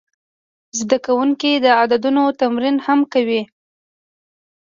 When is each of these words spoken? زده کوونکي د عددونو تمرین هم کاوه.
زده 0.79 0.97
کوونکي 1.05 1.51
د 1.55 1.65
عددونو 1.81 2.23
تمرین 2.41 2.77
هم 2.85 2.99
کاوه. 3.11 3.41